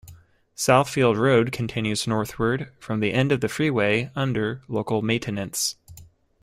[0.57, 5.75] Southfield Road continues northward from the end of the freeway under local maintenance.